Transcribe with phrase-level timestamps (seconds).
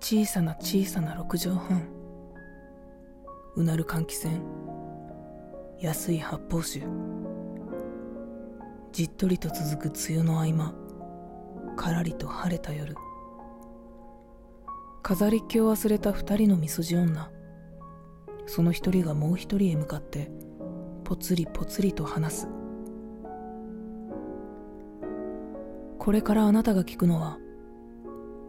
[0.00, 1.88] 小さな小さな六畳半。
[3.56, 4.40] うなる換気扇。
[5.80, 6.86] 安い発泡酒。
[8.92, 10.72] じっとりと続く梅雨の合間。
[11.76, 12.94] からりと晴れた夜。
[15.02, 17.30] 飾りっ気を忘れた二人のみそじ女。
[18.46, 20.30] その一人がもう一人へ向かって
[21.04, 22.48] ぽつりぽつりと話す。
[25.98, 27.38] これからあなたが聞くのは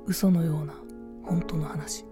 [0.06, 0.89] 嘘のような。
[1.30, 2.06] 本当の話。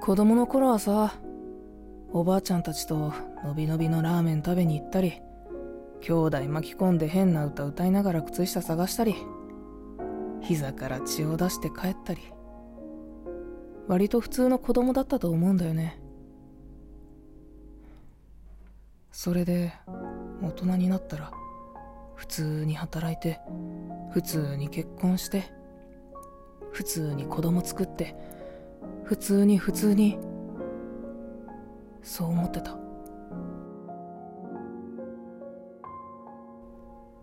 [0.00, 1.14] 子供の頃はさ
[2.12, 3.12] おばあちゃんたちと
[3.44, 5.20] のびのびのラーメン食べに行ったり
[6.00, 9.14] 兄弟巻き込んで変な歌歌いながら靴下探したり
[10.40, 12.20] 膝から血を出して帰ったり。
[13.90, 15.99] 割と普通の子供だったと思うんだよね。
[19.12, 19.72] それで
[20.42, 21.32] 大人になったら
[22.14, 23.40] 普通に働いて
[24.12, 25.44] 普通に結婚して
[26.72, 28.14] 普通に子供作って
[29.04, 30.18] 普通に普通に
[32.02, 32.76] そう思ってた。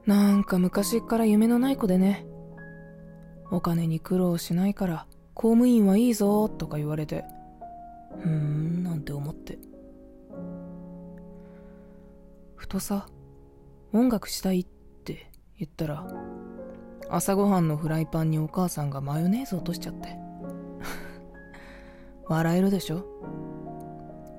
[0.06, 2.26] なんか昔っから夢のない子でね
[3.52, 7.26] お金に苦労しないから公務員はいいぞとか言われて
[8.22, 9.58] ふーんなんて思って。
[12.58, 13.08] ふとさ
[13.94, 16.06] 音楽したいって言ったら
[17.10, 20.10] 朝ごはんのフライパンにお母さんがマヨネーズ落としちゃって。
[22.28, 23.06] 笑えるでしょ？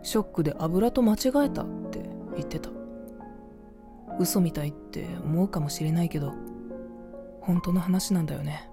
[0.03, 2.69] ショックで油と間違えたって言ってた。
[4.19, 6.35] 嘘みたいって思うかもしれないけど
[7.41, 8.69] 本当の話なんだよね。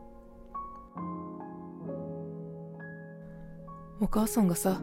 [4.02, 4.82] お母さんがさ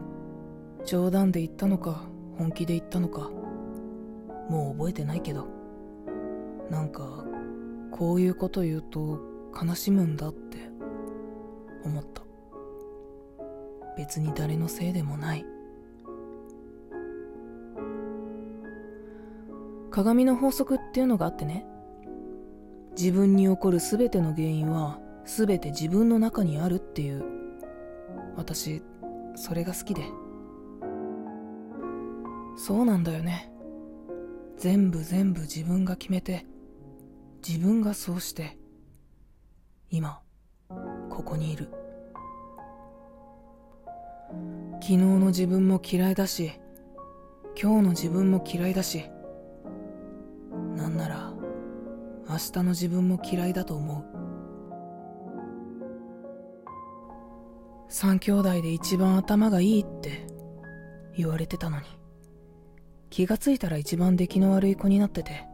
[0.85, 2.01] 冗談で言ったのか
[2.37, 3.29] 本気で言ったのか
[4.49, 5.47] もう覚えてないけど。
[6.69, 7.25] なんか
[7.91, 9.19] こういうこと言うと
[9.61, 10.57] 悲しむんだって。
[11.85, 12.23] 思った。
[13.97, 15.45] 別に誰のせいでもない。
[19.91, 21.65] 鏡の法則っていうのがあってね。
[22.97, 27.23] 自分に起こる全ての原因は全て自分の中にあるっていう。
[28.35, 28.81] 私
[29.35, 30.01] それが好きで。
[32.55, 33.52] そうなんだよね。
[34.63, 36.45] 全部全部自分が決めて
[37.45, 38.57] 自分がそうして
[39.89, 40.21] 今
[41.09, 41.67] ここにいる。
[44.75, 46.53] 昨日の自分も嫌いだし
[47.61, 49.03] 今日の自分も嫌いだし
[50.77, 51.33] なんなら
[52.29, 54.05] 明日の自分も嫌いだと思う。
[57.89, 60.25] 三兄弟で一番頭がいいって
[61.17, 62.02] 言われてたのに。
[63.13, 65.47] 気がついたら一番出来の悪い子になってて。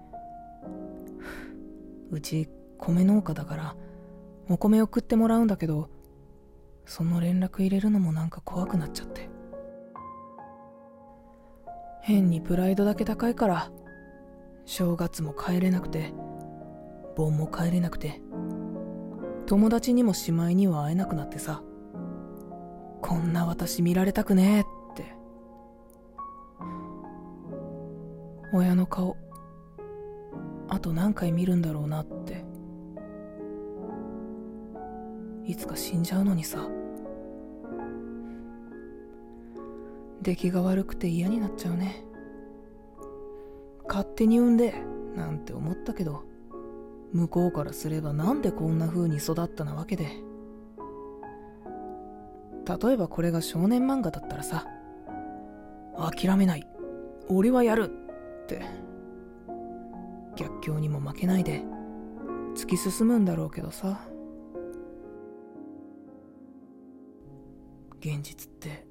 [2.09, 2.47] うち
[2.77, 3.75] 米農家だから
[4.49, 5.89] お米送ってもらうんだけど
[6.85, 9.29] その連絡入れるのもなんか怖くなっちゃって。
[11.99, 13.69] 変にプライドだけ高いから
[14.63, 16.13] 正月も帰れなくて
[17.17, 18.21] 盆も帰れなくて
[19.47, 21.61] 友達にもしまいには会えなくなってさ。
[23.01, 24.78] こんな私見られたくねえって。
[28.51, 29.15] 親の顔。
[30.67, 32.43] あと何回見るんだろうなって。
[35.45, 36.67] いつか死んじゃうのにさ。
[40.21, 42.03] 出来が悪くて嫌になっちゃうね。
[43.87, 44.73] 勝手に産んで
[45.15, 46.23] なんて思ったけど
[47.11, 50.07] 向こうからすればなんでこんな風に育ったなわけで。
[52.81, 54.67] 例えばこれが少年漫画だったらさ
[55.97, 56.67] 諦めない。
[57.27, 58.08] 俺はやる。
[58.55, 58.89] って。
[60.39, 61.63] 逆境にも負けないで
[62.55, 63.99] 突き進むんだろうけどさ。
[67.99, 68.87] 現実って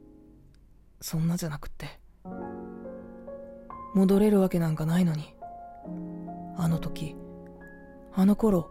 [1.00, 1.86] そんなじゃなくって
[3.94, 5.34] 戻れるわけなんかないのに。
[6.58, 7.16] あの時
[8.12, 8.70] あの頃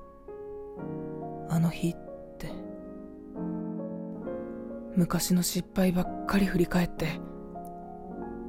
[1.49, 1.93] あの日っ
[2.37, 2.51] て。
[4.95, 7.19] 昔の失敗ばっかり振り返って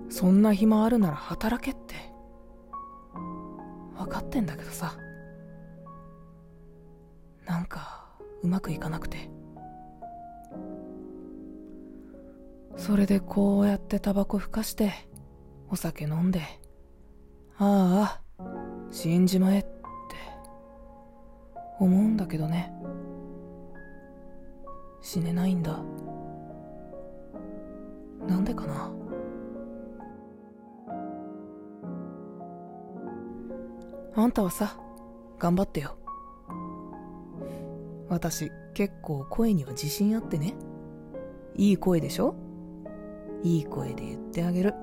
[0.09, 2.08] そんな暇あるなら働けって。
[3.99, 4.95] 分かってんだけどさ。
[7.45, 8.07] なんか
[8.43, 9.31] うまくいかなくて。
[12.77, 14.93] それでこうやってタバコふかして
[15.69, 16.41] お酒飲んで
[17.59, 18.21] ああ
[18.93, 19.69] 死んじまえって
[21.81, 22.73] 思うんだけどね。
[25.01, 25.79] 死ねないんだ。
[28.27, 28.91] なんでかな。
[34.19, 34.77] あんたはさ
[35.39, 35.95] 頑張ってよ。
[38.09, 40.55] 私結構声には自信あってね。
[41.55, 42.35] いい声でしょ？
[43.45, 44.75] いい声で言ってあげる。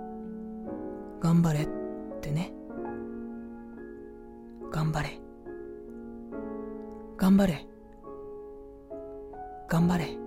[1.19, 1.67] 頑張れっ
[2.21, 2.53] てね。
[4.71, 5.19] 頑張れ。
[7.17, 7.67] 頑張れ。
[9.67, 10.17] 頑張れ。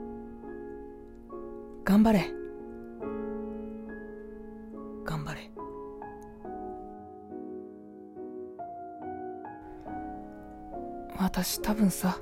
[1.83, 2.38] 頑張れ。
[11.19, 12.17] 私多分さ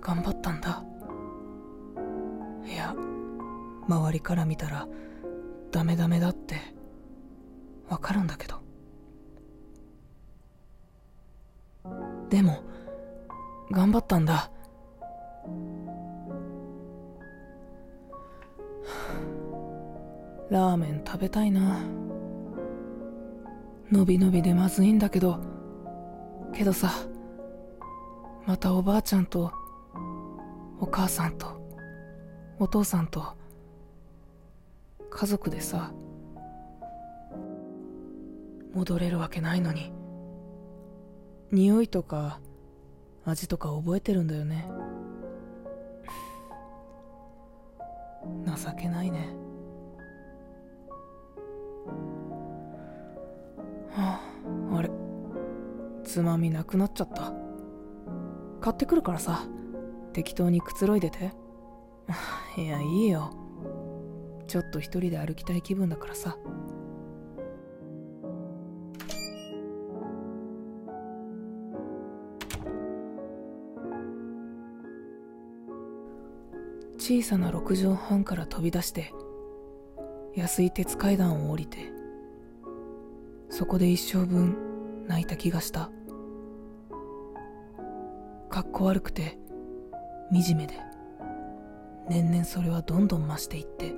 [0.00, 0.84] 頑張ったんだ。
[2.66, 2.94] いや
[3.88, 4.86] 周りから見たら
[5.72, 6.56] ダメダメだって
[7.88, 8.60] わかるんだけど。
[12.28, 12.62] でも
[13.70, 14.50] 頑張ったんだ。
[20.50, 21.80] ラーメン食べたいな。
[23.90, 25.57] のびのびでまずいんだけど。
[26.54, 26.92] けどさ
[28.46, 29.52] またおばあちゃんと
[30.80, 31.60] お母さんと
[32.58, 33.36] お父さんと
[35.10, 35.92] 家族でさ
[38.74, 39.92] 戻れるわけないのに
[41.50, 42.40] 匂いとか
[43.24, 44.66] 味とか覚えてるんだよね。
[48.46, 49.28] 情けないね。
[56.08, 57.34] つまみなくなっちゃった。
[58.62, 59.44] 買ってくるからさ。
[60.14, 61.32] 適当にくつろいでて。
[62.56, 63.30] いやいいよ。
[64.46, 66.38] ちょっと一人で歩きたい気分だからさ。
[76.96, 79.14] 小さな6畳半から飛び出して
[80.34, 81.90] 安い鉄階段を降りて
[83.48, 85.90] そこで一生分泣いた気がした。
[88.58, 89.38] かっこ悪くて
[90.32, 90.74] 惨めで。
[92.08, 93.94] 年々それはどんどん増していって。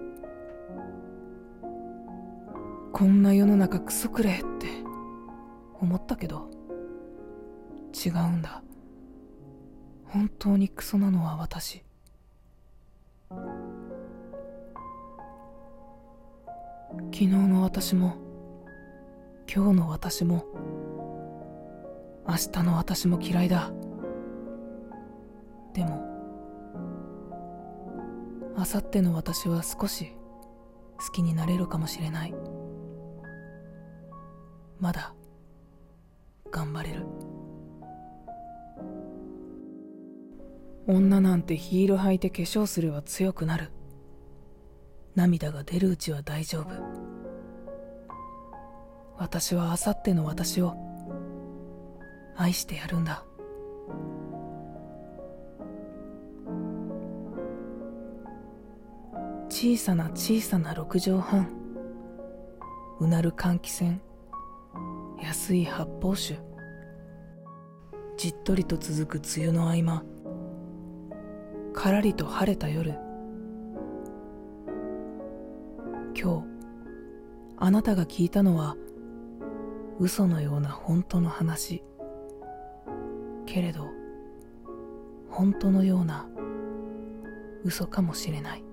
[2.93, 4.67] こんな世の中クソくれって
[5.81, 6.51] 思ったけど
[8.05, 8.63] 違うんだ。
[10.05, 11.83] 本当にクソなのは私。
[16.91, 18.15] 昨日の私も
[19.51, 20.45] 今日の私も
[22.29, 23.73] 明日の私も嫌いだ。
[25.75, 26.11] でも
[28.57, 30.13] 明後日の私は少し
[30.99, 32.35] 好きになれるかもしれない。
[34.79, 35.15] まだ
[36.51, 37.07] 頑張れる。
[40.87, 43.71] 女なんてヒール履いて化粧すれば強くなる。
[45.15, 46.67] 涙が出るうちは大丈夫。
[49.17, 50.75] 私はあさっての私を
[52.37, 53.25] 愛してやるんだ。
[59.63, 61.51] 小さな小さな6畳半。
[62.99, 64.01] うなる換気扇。
[65.23, 66.41] 安い発泡酒。
[68.17, 70.03] じっとりと続く梅雨の合間。
[71.75, 72.95] からりと晴れた夜。
[76.19, 76.45] 今日
[77.59, 78.77] あなたが聞いたのは
[79.99, 81.85] 嘘のような本当の話。
[83.45, 83.89] けれど
[85.29, 86.27] 本当のような
[87.63, 88.70] 嘘かもしれない。